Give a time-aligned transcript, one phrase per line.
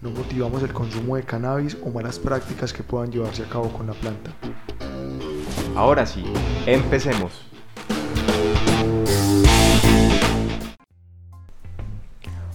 [0.00, 3.88] No motivamos el consumo de cannabis o malas prácticas que puedan llevarse a cabo con
[3.88, 4.30] la planta.
[5.74, 6.24] Ahora sí,
[6.66, 7.44] empecemos.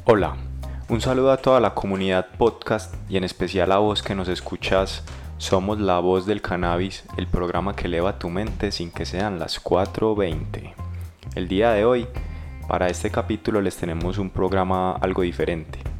[0.06, 0.38] Hola,
[0.88, 5.04] un saludo a toda la comunidad podcast y en especial a vos que nos escuchas.
[5.38, 9.62] Somos La Voz del Cannabis, el programa que eleva tu mente sin que sean las
[9.62, 10.74] 4.20.
[11.36, 12.08] El día de hoy,
[12.70, 15.93] para este capítulo les tenemos un programa algo diferente.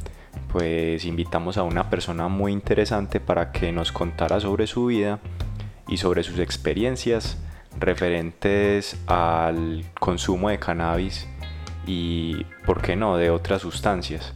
[0.54, 5.18] Pues invitamos a una persona muy interesante para que nos contara sobre su vida
[5.88, 7.38] y sobre sus experiencias
[7.76, 11.26] referentes al consumo de cannabis
[11.88, 14.32] y, por qué no, de otras sustancias.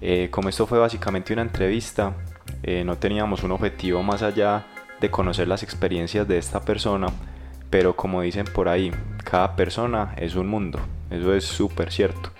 [0.00, 2.14] Eh, como esto fue básicamente una entrevista,
[2.62, 4.64] eh, no teníamos un objetivo más allá
[4.98, 7.08] de conocer las experiencias de esta persona,
[7.68, 8.92] pero como dicen por ahí,
[9.24, 10.80] cada persona es un mundo,
[11.10, 12.30] eso es súper cierto.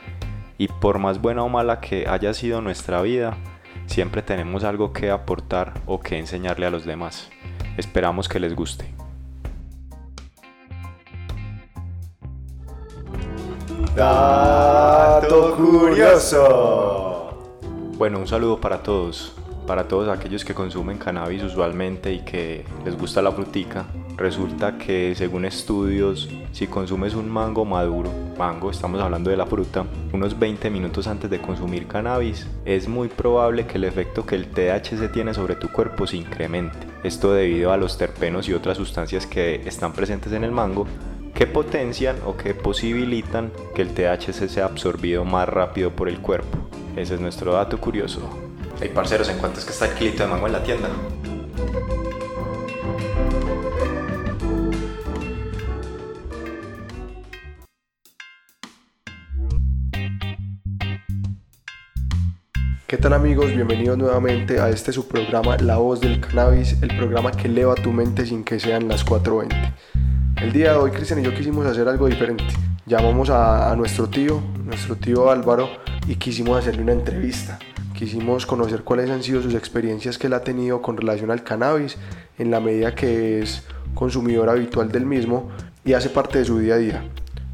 [0.61, 3.39] Y por más buena o mala que haya sido nuestra vida,
[3.87, 7.31] siempre tenemos algo que aportar o que enseñarle a los demás.
[7.79, 8.93] Esperamos que les guste.
[13.97, 17.39] Dato curioso.
[17.97, 19.35] Bueno, un saludo para todos,
[19.67, 23.87] para todos aquellos que consumen cannabis usualmente y que les gusta la frutica.
[24.21, 29.87] Resulta que según estudios, si consumes un mango maduro, mango, estamos hablando de la fruta,
[30.13, 34.49] unos 20 minutos antes de consumir cannabis, es muy probable que el efecto que el
[34.49, 36.77] THC tiene sobre tu cuerpo se incremente.
[37.03, 40.87] Esto debido a los terpenos y otras sustancias que están presentes en el mango
[41.35, 46.59] que potencian o que posibilitan que el THC sea absorbido más rápido por el cuerpo.
[46.95, 48.21] Ese es nuestro dato curioso.
[48.83, 50.91] Hey parceros, ¿en cuánto es que está el kilito de mango en la tienda?
[63.01, 63.55] Tal amigos?
[63.55, 67.93] Bienvenidos nuevamente a este su programa La Voz del Cannabis, el programa que eleva tu
[67.93, 69.73] mente sin que sean las 4.20.
[70.43, 72.45] El día de hoy Cristian y yo quisimos hacer algo diferente.
[72.85, 75.71] Llamamos a, a nuestro tío, nuestro tío Álvaro,
[76.07, 77.59] y quisimos hacerle una entrevista.
[77.95, 81.97] Quisimos conocer cuáles han sido sus experiencias que él ha tenido con relación al cannabis
[82.37, 83.63] en la medida que es
[83.95, 85.49] consumidor habitual del mismo
[85.87, 87.05] y hace parte de su día a día.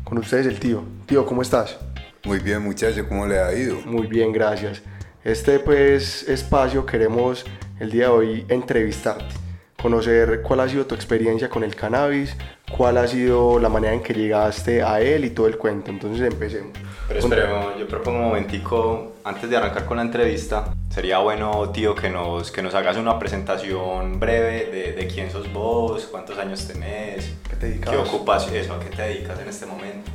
[0.03, 0.83] Con ustedes el tío.
[1.07, 1.79] Tío, ¿cómo estás?
[2.25, 3.77] Muy bien, muchacho, ¿cómo le ha ido?
[3.87, 4.83] Muy bien, gracias.
[5.27, 7.45] Este pues espacio queremos
[7.81, 9.35] el día de hoy entrevistarte,
[9.83, 12.37] conocer cuál ha sido tu experiencia con el cannabis,
[12.77, 15.91] cuál ha sido la manera en que llegaste a él y todo el cuento.
[15.91, 16.79] Entonces empecemos.
[17.09, 21.97] Pero esperemos, yo propongo un momentico, antes de arrancar con la entrevista, sería bueno, tío,
[21.97, 26.69] que nos, que nos hagas una presentación breve de, de quién sos vos, cuántos años
[26.69, 27.91] tenés, ¿Qué te dedicas?
[27.91, 30.09] qué ocupas, eso, a qué te dedicas en este momento.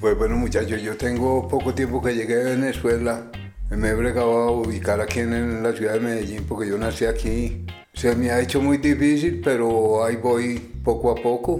[0.00, 3.24] Pues bueno, muchachos, yo tengo poco tiempo que llegué a Venezuela.
[3.70, 7.04] Me he bregado a ubicar aquí en, en la ciudad de Medellín porque yo nací
[7.04, 7.66] aquí.
[7.92, 11.58] Se me ha hecho muy difícil, pero ahí voy poco a poco,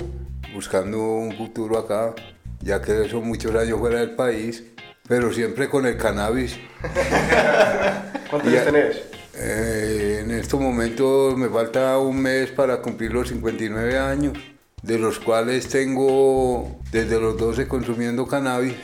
[0.55, 2.15] buscando un futuro acá,
[2.61, 4.63] ya que son muchos años fuera del país,
[5.09, 6.57] pero siempre con el cannabis.
[8.31, 8.97] ¿Cuántos años tenés?
[9.35, 14.35] Eh, en estos momentos me falta un mes para cumplir los 59 años,
[14.83, 18.77] de los cuales tengo desde los 12 consumiendo cannabis,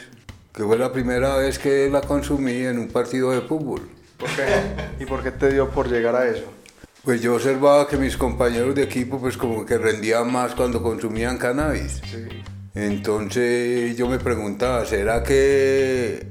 [0.52, 3.88] que fue la primera vez que la consumí en un partido de fútbol.
[4.18, 5.02] ¿Por qué?
[5.02, 6.44] ¿Y por qué te dio por llegar a eso?
[7.02, 11.38] Pues yo observaba que mis compañeros de equipo pues como que rendían más cuando consumían
[11.38, 12.00] cannabis.
[12.04, 12.28] Sí.
[12.74, 16.26] Entonces yo me preguntaba, ¿será que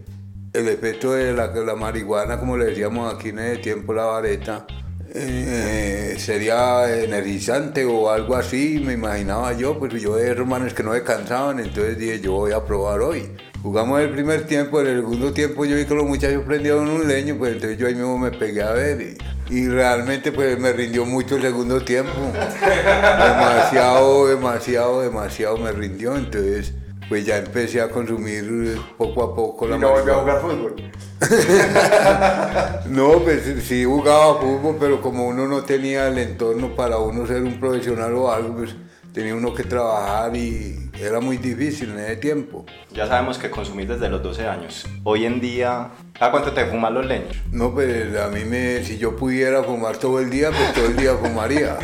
[0.54, 4.66] el efecto de la, la marihuana, como le decíamos aquí en ese tiempo, la vareta,
[5.14, 8.82] eh, sería energizante o algo así?
[8.84, 12.54] Me imaginaba yo, pues yo de hermanos que no se cansaban, entonces dije, yo voy
[12.54, 13.30] a probar hoy.
[13.64, 17.08] Jugamos el primer tiempo, en el segundo tiempo yo vi que los muchachos prendieron un
[17.08, 19.18] leño, pues entonces yo ahí mismo me pegué a ver
[19.50, 22.12] y, y realmente pues me rindió mucho el segundo tiempo.
[22.34, 26.74] demasiado, demasiado, demasiado me rindió, entonces
[27.08, 30.76] pues ya empecé a consumir poco a poco la ¿Y no volvió a jugar fútbol?
[32.90, 37.44] No, pues sí jugaba fútbol, pero como uno no tenía el entorno para uno ser
[37.44, 38.76] un profesional o algo, pues
[39.14, 42.66] tenía uno que trabajar y era muy difícil en ese tiempo.
[42.92, 44.88] Ya sabemos que consumís desde los 12 años.
[45.04, 47.36] Hoy en día, ¿a cuánto te fuman los leños?
[47.52, 50.96] No, pues a mí me, si yo pudiera fumar todo el día, pues todo el
[50.96, 51.78] día fumaría.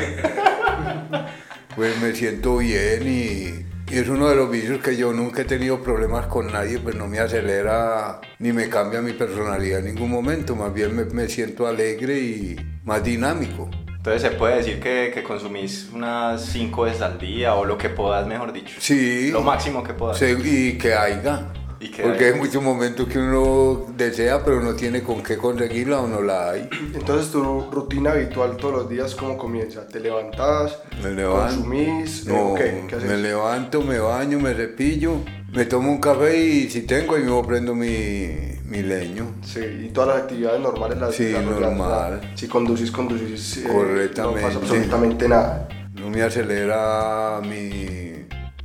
[1.75, 5.45] Pues me siento bien y y es uno de los vicios que yo nunca he
[5.45, 10.11] tenido problemas con nadie, pues no me acelera ni me cambia mi personalidad en ningún
[10.11, 13.69] momento, más bien me, me siento alegre y más dinámico.
[14.07, 17.89] Entonces se puede decir que, que, consumís unas 5 veces al día o lo que
[17.89, 18.77] puedas, mejor dicho.
[18.79, 19.31] Sí.
[19.31, 20.17] Lo máximo que puedas.
[20.17, 21.51] Sí, y que haya.
[22.01, 26.21] Porque hay muchos momentos que uno desea, pero no tiene con qué conseguirla o no
[26.21, 26.69] la hay.
[26.93, 29.85] Entonces, tu rutina habitual todos los días, ¿cómo comienza?
[29.85, 30.79] ¿Te levantas?
[31.03, 31.55] Me levanto.
[31.55, 32.25] ¿Consumís?
[32.25, 32.85] No, ¿qué?
[32.87, 33.09] ¿Qué haces?
[33.09, 35.17] Me levanto, me baño, me cepillo,
[35.51, 39.33] me tomo un café y si tengo, ahí mismo prendo mi, mi leño.
[39.43, 42.33] Sí, y todas las actividades normales las Sí, normal.
[42.35, 43.57] Si conducís, conducís.
[43.57, 44.41] Eh, Correctamente.
[44.41, 45.67] No pasa absolutamente nada.
[45.95, 48.07] No me acelera mi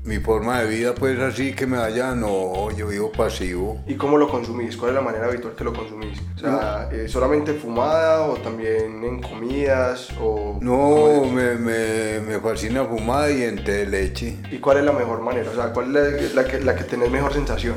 [0.05, 3.83] mi forma de vida pues así que me vaya, no, yo vivo pasivo.
[3.87, 4.77] ¿Y cómo lo consumís?
[4.77, 6.19] ¿Cuál es la manera habitual que lo consumís?
[6.37, 10.09] O sea, eh, ¿solamente fumada o también en comidas?
[10.21, 14.39] O, no, me, me, me, fascina fumada y en té de leche.
[14.51, 15.49] ¿Y cuál es la mejor manera?
[15.51, 17.77] O sea, ¿cuál es la, la que, la que tenés mejor sensación?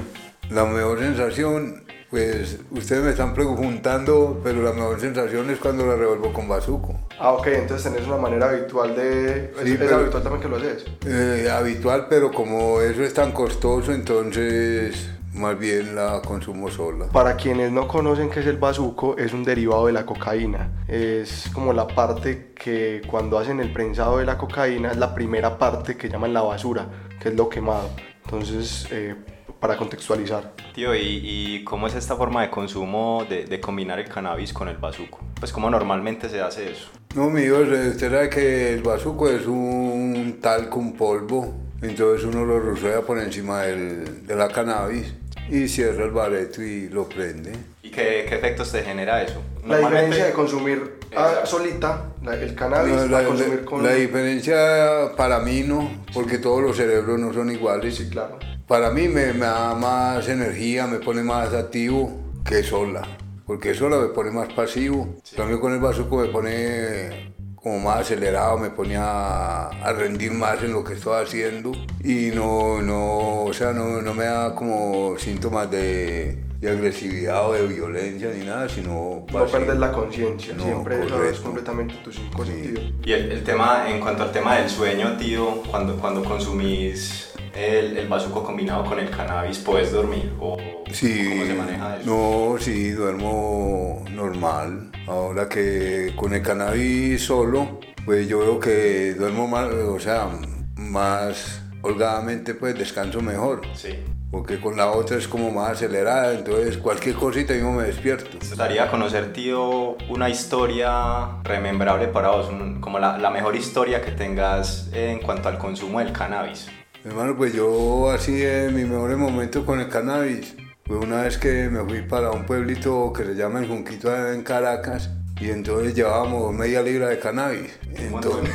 [0.50, 1.83] La mejor sensación
[2.15, 6.95] pues ustedes me están preguntando, pero la mejor sensación es cuando la revuelvo con bazuco.
[7.19, 9.53] Ah, ok, entonces tenés una manera habitual de...
[9.62, 10.85] Sí, ¿Es, habitual también que lo haces?
[11.06, 17.07] Eh, habitual, pero como eso es tan costoso, entonces más bien la consumo sola.
[17.07, 20.85] Para quienes no conocen qué es el bazuco, es un derivado de la cocaína.
[20.88, 25.57] Es como la parte que cuando hacen el prensado de la cocaína es la primera
[25.57, 26.88] parte que llaman la basura,
[27.19, 27.89] que es lo quemado.
[28.23, 29.15] Entonces, eh,
[29.59, 30.53] para contextualizar.
[30.73, 34.67] Tío, ¿y, ¿y, cómo es esta forma de consumo de, de, combinar el cannabis con
[34.67, 35.19] el bazuco?
[35.39, 36.89] Pues cómo normalmente se hace eso.
[37.15, 42.59] No, mío, usted sabe que el bazuco es un talco, un polvo, entonces uno lo
[42.59, 45.13] rocea por encima del, de la cannabis
[45.49, 47.53] y cierra el bareto y lo prende.
[47.83, 49.41] ¿Y qué, qué efectos te genera eso?
[49.65, 50.99] La diferencia de consumir
[51.45, 53.83] solita el cannabis la, consumir con...
[53.83, 57.95] La diferencia para mí no, porque todos los cerebros no son iguales.
[57.95, 58.39] Sí, claro.
[58.67, 62.12] Para mí me, me da más energía, me pone más activo
[62.44, 63.03] que sola,
[63.45, 65.15] porque sola me pone más pasivo.
[65.35, 70.63] También con el bazuco me pone como más acelerado, me pone a, a, rendir más
[70.63, 71.73] en lo que estoy haciendo
[72.03, 77.53] y no, no, o sea, no, no me da como síntomas de, de, agresividad o
[77.53, 79.25] de violencia ni nada, sino...
[79.31, 82.83] No perder la conciencia, no, siempre es completamente tus cinco sentidos.
[83.03, 87.97] Y el, el, tema, en cuanto al tema del sueño, tío, cuando, cuando consumís el,
[87.97, 90.33] el bazuco combinado con el cannabis, ¿puedes dormir?
[90.39, 90.57] ¿O
[90.91, 92.06] sí, cómo se maneja eso?
[92.06, 94.91] No, sí, duermo normal.
[95.07, 100.29] Ahora que con el cannabis solo, pues yo veo que duermo más, o sea,
[100.75, 103.62] más holgadamente, pues descanso mejor.
[103.75, 103.95] Sí.
[104.35, 108.31] Porque con la otra es como más acelerada, entonces cualquier cosita yo me despierto.
[108.33, 114.01] Me gustaría conocer, tío, una historia remembrable para vos, un, como la, la mejor historia
[114.01, 116.67] que tengas en cuanto al consumo del cannabis.
[117.05, 120.53] Hermano, pues yo así en mis mejores momentos con el cannabis,
[120.83, 124.43] fue una vez que me fui para un pueblito que se llama El Junquito en
[124.43, 127.71] Caracas y entonces llevábamos media libra de cannabis.
[127.95, 128.53] Entonces,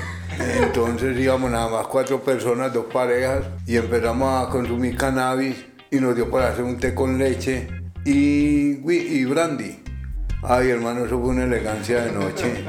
[0.62, 6.14] entonces íbamos nada más cuatro personas, dos parejas y empezamos a consumir cannabis y nos
[6.14, 7.68] dio para hacer un té con leche
[8.04, 9.82] y, y brandy.
[10.42, 12.64] Ay hermano, eso fue una elegancia de noche.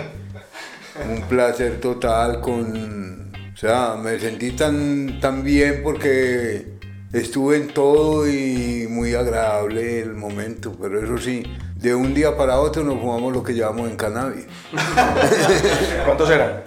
[1.10, 3.22] Un placer total con
[3.54, 6.80] o sea, me sentí tan, tan bien porque
[7.14, 11.44] estuve en todo y muy agradable el momento, pero eso sí,
[11.76, 14.48] de un día para otro nos fumamos lo que llamamos en cannabis.
[16.06, 16.64] ¿Cuántos eran?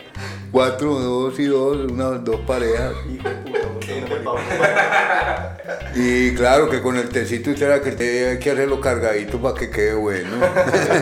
[0.54, 2.92] Cuatro, dos y dos, unas dos parejas.
[5.96, 9.68] Y claro que con el tecito usted era que tenía que hacerlo cargadito para que
[9.70, 10.28] quede bueno.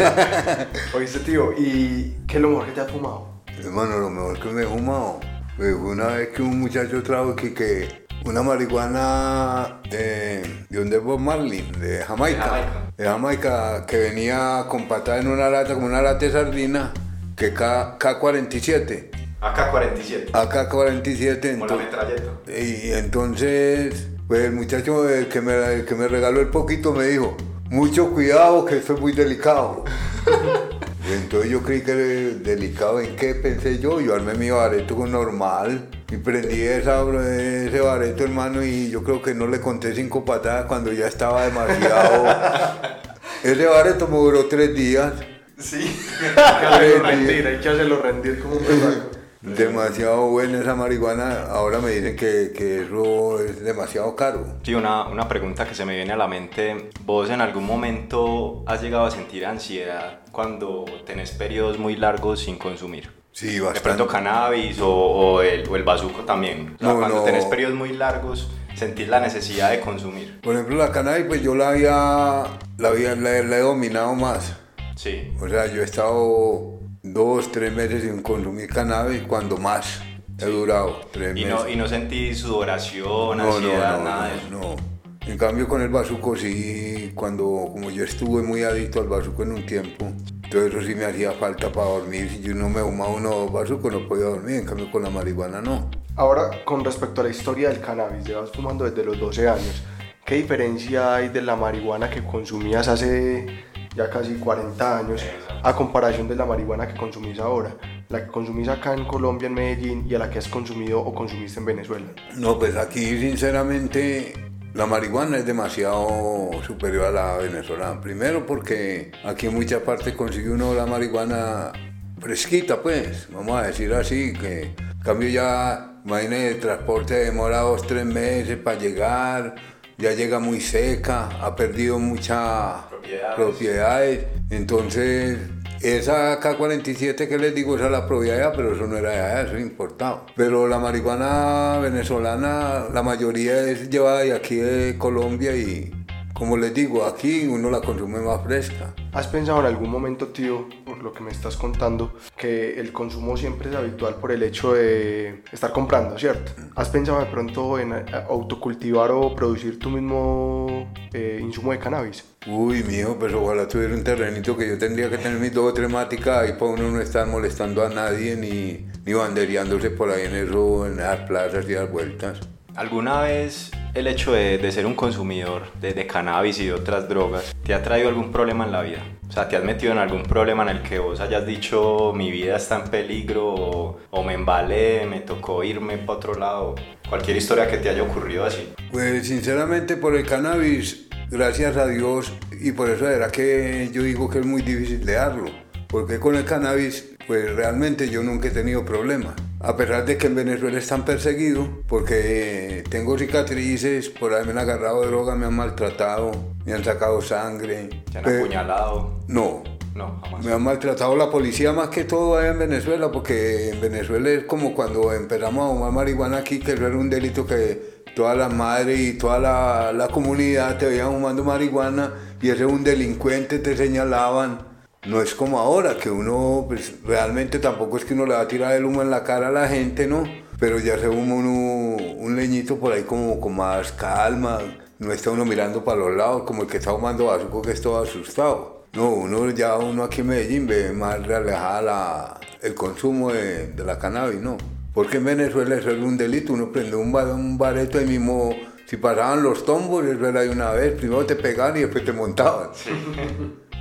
[0.94, 3.42] Oíste, tío, ¿y qué es lo mejor que te has fumado?
[3.59, 5.21] Hermano, lo mejor que me he fumado.
[5.59, 11.21] Pues una vez que un muchacho trajo que, que una marihuana de, de donde Bob
[11.21, 12.92] Marley, de Jamaica, De Jamaica.
[12.97, 16.92] de Jamaica, que venía compatada en una lata, como una lata de sardina,
[17.37, 19.12] que K, K47.
[19.43, 20.31] AK-47.
[20.33, 21.59] AK-47.
[21.59, 22.31] Como la metralleta.
[22.47, 27.07] Y entonces, pues el muchacho el que, me, el que me regaló el poquito me
[27.07, 27.37] dijo,
[27.69, 29.85] mucho cuidado que esto es muy delicado.
[31.09, 33.01] Y entonces yo creí que era delicado.
[33.01, 34.01] ¿En qué pensé yo?
[34.01, 39.21] Yo armé mi bareto con normal y prendí esa, ese bareto, hermano, y yo creo
[39.21, 42.27] que no le conté cinco patadas cuando ya estaba demasiado.
[43.43, 45.13] ese bareto me duró tres días.
[45.59, 46.01] Sí,
[46.37, 49.11] hay que hacerlo rendir, hay que hacerlo rendir como un perraco.
[49.43, 51.47] Demasiado buena esa marihuana.
[51.51, 54.47] Ahora me dicen que, que eso es demasiado caro.
[54.63, 56.91] Sí, una, una pregunta que se me viene a la mente.
[57.05, 62.57] ¿Vos en algún momento has llegado a sentir ansiedad cuando tenés periodos muy largos sin
[62.57, 63.11] consumir?
[63.33, 63.81] Sí, De bastante.
[63.81, 66.77] pronto cannabis o, o el, o el bazuco también.
[66.77, 67.23] O sea, No, cuando no.
[67.25, 70.41] tenés periodos muy largos, sentís la necesidad de consumir.
[70.41, 72.45] Por ejemplo, la cannabis, pues yo la había,
[72.79, 74.57] la había, la, la he dominado más.
[74.97, 75.33] Sí.
[75.41, 80.00] O sea, yo he estado dos, tres meses sin consumir cannabis, cuando más
[80.38, 81.50] he durado, tres Y meses.
[81.64, 84.49] no, y no sentís sudoración, ansiedad, nada de eso.
[84.50, 84.76] no.
[85.25, 89.52] En cambio con el bazuco sí, cuando como yo estuve muy adicto al bazuco en
[89.52, 90.11] un tiempo,
[90.50, 92.28] todo eso sí me hacía falta para dormir.
[92.28, 95.61] Si yo no me fumaba uno bazuco no podía dormir, en cambio con la marihuana
[95.61, 95.88] no.
[96.16, 99.82] Ahora, con respecto a la historia del cannabis, llevas fumando desde los 12 años.
[100.26, 103.47] ¿Qué diferencia hay de la marihuana que consumías hace
[103.95, 105.25] ya casi 40 años
[105.63, 107.77] a comparación de la marihuana que consumís ahora?
[108.09, 111.15] La que consumís acá en Colombia, en Medellín, y a la que has consumido o
[111.15, 112.07] consumiste en Venezuela.
[112.37, 114.33] No, pues aquí sinceramente
[114.75, 118.01] la marihuana es demasiado superior a la venezolana.
[118.01, 121.73] Primero porque aquí en muchas partes consigue uno la marihuana
[122.19, 127.87] fresquita, pues, vamos a decir así, que en cambio ya, imagínate, el transporte demora dos,
[127.87, 129.57] tres meses para llegar,
[130.02, 133.35] ya llega muy seca, ha perdido muchas Propiedades.
[133.37, 135.38] propiedades, entonces
[135.80, 139.42] esa K47 que les digo, esa es la propiedad, pero eso no era de allá,
[139.42, 140.26] eso es importado.
[140.37, 145.92] Pero la marihuana venezolana, la mayoría es llevada de aquí de Colombia y,
[146.35, 148.94] como les digo, aquí uno la consume más fresca.
[149.12, 150.66] ¿Has pensado en algún momento, tío,
[151.02, 155.42] lo que me estás contando, que el consumo siempre es habitual por el hecho de
[155.52, 156.52] estar comprando, ¿cierto?
[156.76, 162.25] ¿Has pensado de pronto en autocultivar o producir tu mismo eh, insumo de cannabis?
[162.47, 165.75] Uy, mijo, pues ojalá tuviera un terrenito que yo tendría que tener mis dos o
[165.75, 170.26] tres maticas ahí para uno no estar molestando a nadie ni, ni bandereándose por ahí
[170.26, 172.40] en eso, en las plazas y las vueltas.
[172.75, 177.75] ¿Alguna vez el hecho de, ser un consumidor de, cannabis y de otras drogas te
[177.75, 179.03] ha traído algún problema en la vida?
[179.29, 182.31] O sea, ¿te has metido en algún problema en el que vos hayas dicho mi
[182.31, 186.75] vida está en peligro o, o me embalé, me tocó irme para otro lado?
[187.09, 188.73] Cualquier historia que te haya ocurrido así.
[188.91, 194.29] Pues sinceramente por el cannabis, gracias a Dios, y por eso era que yo digo
[194.29, 195.51] que es muy difícil dejarlo,
[195.89, 199.35] porque con el cannabis, pues realmente yo nunca he tenido problemas.
[199.64, 204.59] A pesar de que en Venezuela están perseguidos, porque tengo cicatrices, por ahí me han
[204.59, 206.33] agarrado droga, me han maltratado,
[206.64, 207.88] me han sacado sangre.
[208.11, 209.21] ¿Te han Pe- apuñalado?
[209.28, 209.62] No,
[209.95, 210.45] No, jamás.
[210.45, 214.45] me han maltratado la policía más que todo allá en Venezuela, porque en Venezuela es
[214.45, 218.52] como cuando empezamos a fumar marihuana aquí, que eso era un delito que todas las
[218.52, 223.76] madres y toda la, la comunidad te veían fumando marihuana y ese un delincuente, te
[223.76, 224.72] señalaban.
[225.06, 228.49] No es como ahora, que uno pues, realmente tampoco es que uno le va a
[228.49, 230.23] tirar el humo en la cara a la gente, ¿no?
[230.61, 234.61] Pero ya se fuma uno un leñito por ahí como con más calma,
[235.00, 237.82] no está uno mirando para los lados como el que está fumando bazuco que es
[237.82, 238.85] todo asustado.
[238.92, 243.99] No, uno ya uno aquí en Medellín ve más relajada la- el consumo de, la
[243.99, 244.56] cannabis, ¿no?
[244.94, 248.54] Porque en Venezuela eso era un delito, uno prende un, ba- un bareto ahí mismo,
[248.87, 252.12] si pasaban los tombos, eso era de una vez, primero te pegaban y después te
[252.12, 252.68] montaban.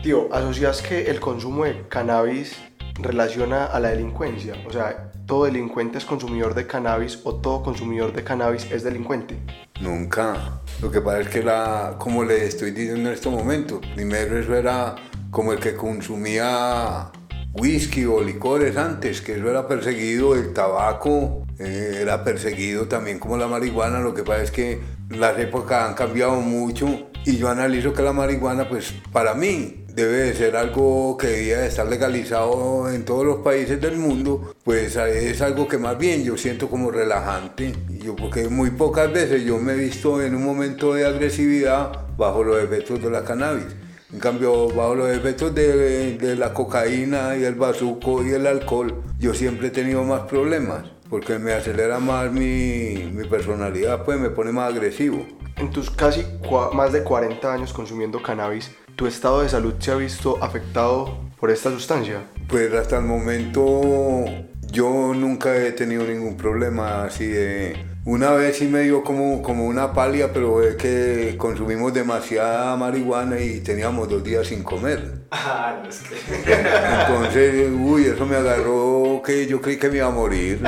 [0.03, 2.57] Tío, ¿asocias que el consumo de cannabis
[2.95, 4.55] relaciona a la delincuencia?
[4.67, 9.37] O sea, ¿todo delincuente es consumidor de cannabis o todo consumidor de cannabis es delincuente?
[9.79, 10.59] Nunca.
[10.81, 14.55] Lo que pasa es que la, como le estoy diciendo en estos momentos, primero eso
[14.55, 14.95] era
[15.29, 17.11] como el que consumía
[17.53, 23.37] whisky o licores antes, que eso era perseguido, el tabaco eh, era perseguido también como
[23.37, 27.93] la marihuana, lo que pasa es que las épocas han cambiado mucho y yo analizo
[27.93, 32.89] que la marihuana, pues para mí, debe de ser algo que debía de estar legalizado
[32.91, 36.91] en todos los países del mundo, pues es algo que más bien yo siento como
[36.91, 37.73] relajante.
[38.03, 42.43] Yo porque muy pocas veces yo me he visto en un momento de agresividad bajo
[42.43, 43.67] los efectos de la cannabis.
[44.13, 49.01] En cambio, bajo los efectos de, de la cocaína y el bazuco y el alcohol,
[49.17, 54.29] yo siempre he tenido más problemas, porque me acelera más mi, mi personalidad, pues me
[54.29, 55.25] pone más agresivo.
[55.55, 56.25] En tus casi
[56.73, 61.51] más de 40 años consumiendo cannabis, ¿tu estado de salud se ha visto afectado por
[61.51, 62.23] esta sustancia?
[62.47, 64.25] Pues hasta el momento
[64.71, 67.91] yo nunca he tenido ningún problema así de...
[68.03, 73.39] Una vez sí me dio como, como una palia, pero es que consumimos demasiada marihuana
[73.39, 75.21] y teníamos dos días sin comer.
[75.33, 76.15] Ah, no, es que...
[77.01, 80.61] Entonces, uy, eso me agarró que yo creí que me iba a morir.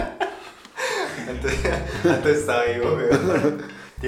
[1.29, 1.53] Antes,
[2.09, 2.97] antes está vivo,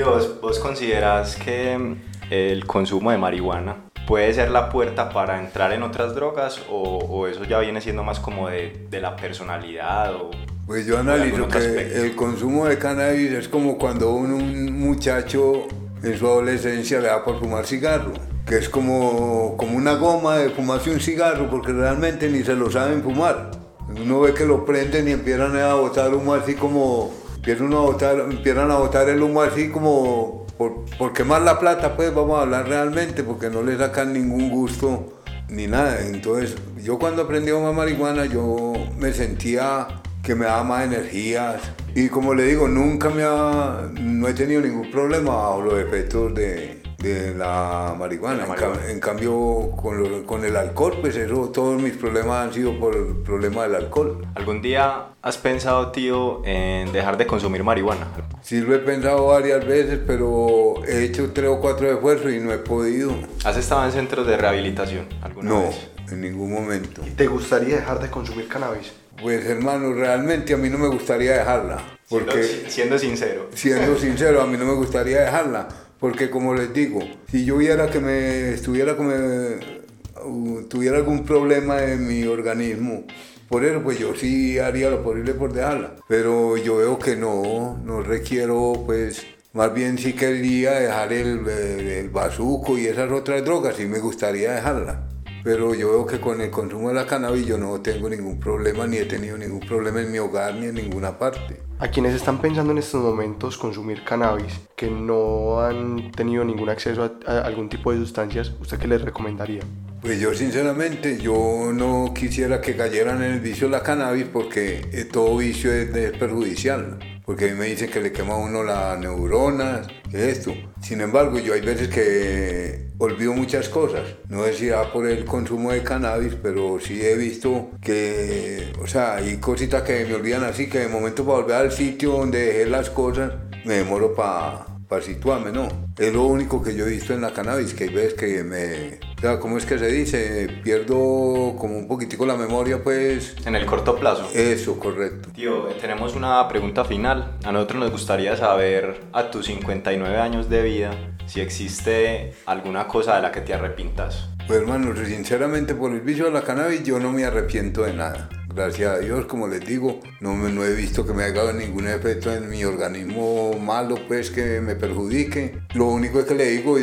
[0.05, 1.95] ¿vos, vos consideras que mm,
[2.29, 7.27] el consumo de marihuana puede ser la puerta para entrar en otras drogas o, o
[7.27, 10.31] eso ya viene siendo más como de, de la personalidad o
[10.65, 15.67] Pues yo analizo que el consumo de cannabis es como cuando un, un muchacho
[16.03, 18.13] en su adolescencia le da por fumar cigarro
[18.45, 22.69] que es como, como una goma de fumarse un cigarro, porque realmente ni se lo
[22.69, 23.51] saben fumar.
[23.89, 28.19] Uno ve que lo prenden y empiezan a botar humo así como, empiezan a botar,
[28.19, 32.67] empiezan a botar el humo así como, por, quemar la plata, pues vamos a hablar
[32.67, 36.05] realmente, porque no le sacan ningún gusto ni nada.
[36.05, 39.88] Entonces, yo cuando aprendí a fumar marihuana, yo me sentía
[40.24, 41.62] que me daba más energías.
[41.93, 46.33] Y como le digo, nunca me ha, no he tenido ningún problema bajo los efectos
[46.33, 48.45] de, de la marihuana.
[48.87, 53.17] En, cambio, con, con, el alcohol, pues eso, todos mis problemas han sido por el
[53.17, 54.25] problema del alcohol.
[54.35, 58.07] ¿Algún día has pensado, tío, en dejar de consumir marihuana?
[58.41, 62.51] Sí, lo he pensado varias veces, pero he hecho tres o cuatro esfuerzos y no
[62.51, 63.13] he podido.
[63.43, 65.89] ¿Has estado en centros de rehabilitación alguna no, vez?
[66.05, 67.01] No, en ningún momento.
[67.05, 68.93] ¿Y te gustaría dejar de consumir cannabis?
[69.21, 71.81] Pues hermano, realmente a mí no me gustaría dejarla.
[72.09, 73.49] Porque, siendo, siendo sincero.
[73.53, 75.67] Siendo sincero, a mí no me gustaría dejarla
[75.99, 76.99] porque como les digo,
[77.29, 83.03] si yo viera que me estuviera como uh, tuviera algún problema en mi organismo,
[83.49, 85.95] por eso pues yo sí haría lo posible por dejarla.
[86.07, 91.87] Pero yo veo que no, no requiero pues más bien sí quería dejar el, el,
[91.87, 95.14] el bazuco y esas otras drogas, sí me gustaría dejarla
[95.45, 98.87] pero yo veo que con el consumo de la cannabis yo no tengo ningún problema,
[98.87, 101.61] ni he tenido ningún problema en mi hogar ni en ninguna parte.
[101.77, 107.19] A quienes están pensando en estos momentos consumir cannabis, que no han tenido ningún acceso
[107.27, 109.61] a, algún tipo de sustancias, ¿usted qué les recomendaría?
[110.01, 114.81] Pues yo sinceramente, yo no quisiera que cayeran en el vicio de la cannabis porque
[114.93, 116.97] eh, todo vicio es, perjudicial.
[117.23, 120.53] Porque a mí me dicen que le quema a uno las neuronas, esto.
[120.81, 124.03] Sin embargo, yo hay veces que olvido muchas cosas.
[124.29, 129.38] No sé por el consumo de cannabis, pero sí he visto que, o sea, hay
[129.38, 132.89] cositas que me olvidan así, que de momento para volver al sitio donde dejé las
[132.89, 133.34] cosas,
[133.65, 135.68] me demoro para para situarme, ¿no?
[135.98, 139.00] Es lo único que yo he visto en la cannabis, que hay veces que me...
[139.18, 140.48] O sea, ¿cómo es que se dice?
[140.63, 143.36] Pierdo como un poquitico la memoria, pues...
[143.45, 144.30] En el corto plazo.
[144.34, 145.30] Eso, correcto.
[145.34, 147.38] Tío, tenemos una pregunta final.
[147.43, 150.91] A nosotros nos gustaría saber, a tus 59 años de vida,
[151.26, 154.30] si existe alguna cosa de la que te arrepientas.
[154.48, 158.30] Pues hermano, sinceramente por el vicio de la cannabis yo no me arrepiento de nada.
[158.56, 161.52] Gracias a Dios, como les digo, no, me, no he visto que me haya dado
[161.52, 165.60] ningún efecto en mi organismo malo, pues que me perjudique.
[165.74, 166.78] Lo único que le digo,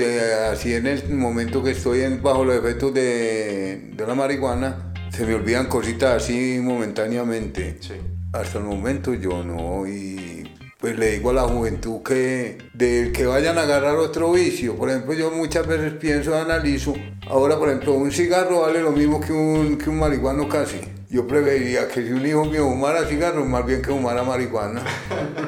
[0.50, 5.34] así en el momento que estoy bajo los efectos de, de, la marihuana, se me
[5.34, 7.78] olvidan cositas así momentáneamente.
[7.80, 7.94] Sí.
[8.34, 10.41] Hasta el momento yo no, y
[10.82, 14.76] pues le digo a la juventud que de que vayan a agarrar otro vicio.
[14.76, 16.92] Por ejemplo, yo muchas veces pienso, analizo,
[17.30, 20.80] ahora por ejemplo un cigarro vale lo mismo que un, que un marihuano casi
[21.12, 24.82] yo preferiría que si un hijo mío fumara cigarros, más bien que fumara marihuana.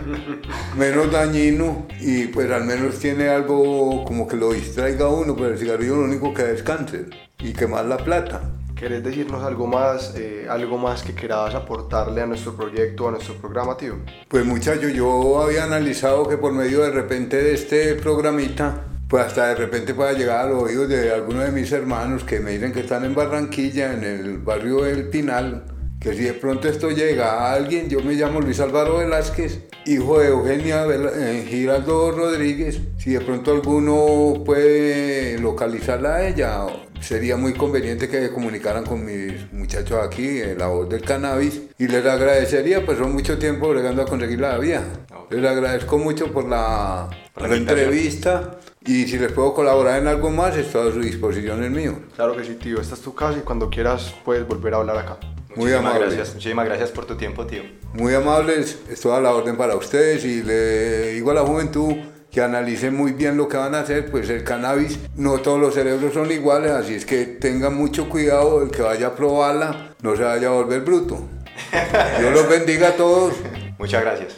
[0.76, 5.48] menos dañino y pues al menos tiene algo como que lo distraiga a uno, pero
[5.48, 8.42] el cigarrillo lo único que da es cáncer y quemar la plata.
[8.84, 13.34] ¿Querés decirnos algo más, eh, algo más que quieras aportarle a nuestro proyecto, a nuestro
[13.36, 13.94] programa, tío?
[14.28, 19.46] Pues muchachos, yo había analizado que por medio de repente de este programita pues hasta
[19.46, 22.74] de repente pueda llegar a los oídos de algunos de mis hermanos que me dicen
[22.74, 25.64] que están en Barranquilla, en el barrio del Pinal,
[25.98, 30.18] que si de pronto esto llega a alguien, yo me llamo Luis Álvaro Velázquez, hijo
[30.18, 36.66] de Eugenia eh, Giraldo Rodríguez, si de pronto alguno puede localizarla a ella,
[37.04, 41.86] sería muy conveniente que comunicaran con mis muchachos aquí, en la voz del cannabis, y
[41.86, 44.82] les agradecería, pues son mucho tiempo bregando a conseguir la vía.
[45.30, 50.30] Les agradezco mucho por la, por la entrevista y si les puedo colaborar en algo
[50.30, 51.98] más, estoy a su disposición el mío.
[52.16, 52.80] Claro que sí, tío.
[52.80, 55.18] Esta es tu casa y cuando quieras puedes volver a hablar acá.
[55.56, 56.06] Muy amable.
[56.06, 56.34] Gracias.
[56.34, 57.62] Muchísimas gracias por tu tiempo, tío.
[57.92, 58.78] Muy amables.
[58.90, 61.94] Estoy a la orden para ustedes y le digo a la juventud
[62.34, 65.72] que analicen muy bien lo que van a hacer, pues el cannabis, no todos los
[65.72, 70.16] cerebros son iguales, así es que tengan mucho cuidado, el que vaya a probarla no
[70.16, 71.28] se vaya a volver bruto.
[72.18, 73.34] Dios los bendiga a todos.
[73.78, 74.36] Muchas gracias.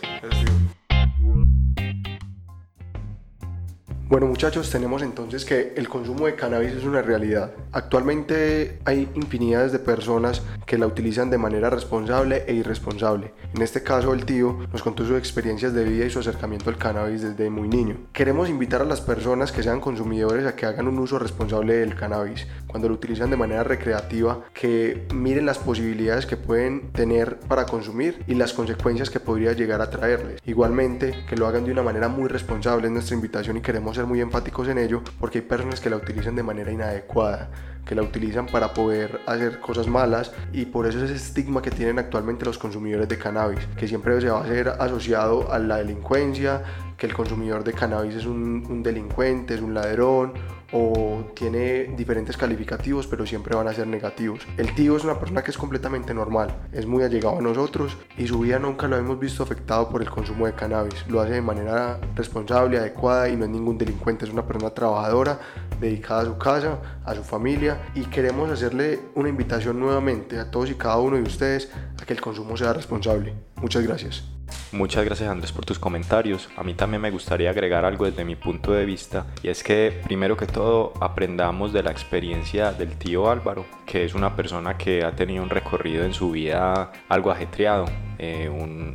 [4.09, 7.51] Bueno muchachos, tenemos entonces que el consumo de cannabis es una realidad.
[7.73, 13.33] Actualmente hay infinidades de personas que la utilizan de manera responsable e irresponsable.
[13.53, 16.79] En este caso el tío nos contó sus experiencias de vida y su acercamiento al
[16.79, 17.97] cannabis desde muy niño.
[18.13, 21.97] Queremos invitar a las personas que sean consumidores a que hagan un uso responsable del
[21.97, 27.67] cannabis cuando lo utilizan de manera recreativa, que miren las posibilidades que pueden tener para
[27.67, 30.41] consumir y las consecuencias que podría llegar a traerles.
[30.47, 34.07] Igualmente, que lo hagan de una manera muy responsable es nuestra invitación y queremos ser
[34.07, 37.51] muy enfáticos en ello porque hay personas que la utilizan de manera inadecuada
[37.87, 41.71] que la utilizan para poder hacer cosas malas y por eso es ese estigma que
[41.71, 45.77] tienen actualmente los consumidores de cannabis, que siempre se va a ser asociado a la
[45.77, 46.65] delincuencia,
[46.99, 50.35] que el consumidor de cannabis es un delincuente, es un ladrón
[50.73, 54.41] o tiene diferentes calificativos, pero siempre van a ser negativos.
[54.57, 58.27] El tío es una persona que es completamente normal, es muy allegado a nosotros y
[58.27, 61.07] su vida nunca lo hemos visto afectado por el consumo de cannabis.
[61.09, 65.39] Lo hace de manera responsable, adecuada y no es ningún delincuente, es una persona trabajadora,
[65.81, 70.71] dedicada a su casa, a su familia y queremos hacerle una invitación nuevamente a todos
[70.71, 73.35] y cada uno de ustedes a que el consumo sea responsable.
[73.57, 74.36] Muchas gracias.
[74.73, 76.49] Muchas gracias Andrés por tus comentarios.
[76.57, 80.01] A mí también me gustaría agregar algo desde mi punto de vista y es que
[80.05, 85.05] primero que todo aprendamos de la experiencia del tío Álvaro, que es una persona que
[85.05, 87.87] ha tenido un recorrido en su vida algo ajetreado,
[88.19, 88.49] eh,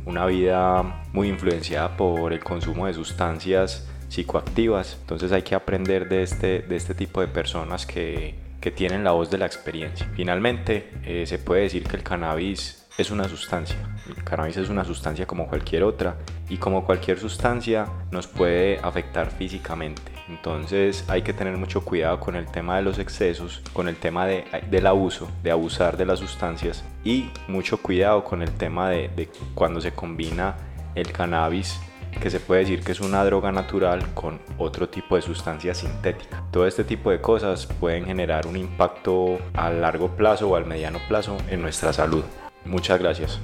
[0.04, 4.98] una vida muy influenciada por el consumo de sustancias psicoactivas.
[5.00, 9.12] Entonces hay que aprender de este, de este tipo de personas que, que tienen la
[9.12, 10.08] voz de la experiencia.
[10.14, 13.76] Finalmente, eh, se puede decir que el cannabis es una sustancia.
[14.08, 16.16] El cannabis es una sustancia como cualquier otra
[16.48, 20.12] y como cualquier sustancia nos puede afectar físicamente.
[20.28, 24.26] Entonces hay que tener mucho cuidado con el tema de los excesos, con el tema
[24.26, 29.08] de, del abuso, de abusar de las sustancias y mucho cuidado con el tema de,
[29.08, 30.56] de cuando se combina
[30.94, 31.80] el cannabis
[32.20, 36.44] que se puede decir que es una droga natural con otro tipo de sustancia sintética.
[36.50, 40.98] Todo este tipo de cosas pueden generar un impacto a largo plazo o al mediano
[41.08, 42.22] plazo en nuestra salud.
[42.64, 43.40] Muchas gracias.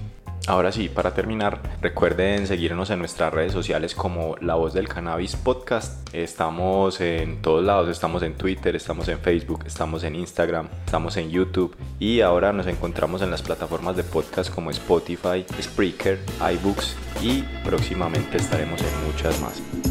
[0.49, 5.37] Ahora sí, para terminar, recuerden seguirnos en nuestras redes sociales como La Voz del Cannabis
[5.37, 6.09] Podcast.
[6.15, 11.29] Estamos en todos lados, estamos en Twitter, estamos en Facebook, estamos en Instagram, estamos en
[11.29, 16.19] YouTube y ahora nos encontramos en las plataformas de podcast como Spotify, Spreaker,
[16.55, 19.88] iBooks y próximamente estaremos en muchas más.